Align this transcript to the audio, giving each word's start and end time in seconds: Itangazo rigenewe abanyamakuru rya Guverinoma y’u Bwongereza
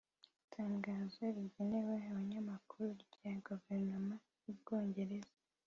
Itangazo 0.43 1.23
rigenewe 1.35 1.93
abanyamakuru 2.11 2.87
rya 3.13 3.33
Guverinoma 3.47 4.15
y’u 4.43 4.53
Bwongereza 4.59 5.35